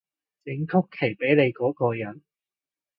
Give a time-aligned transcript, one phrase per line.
[0.43, 2.23] 整曲奇畀你嗰個人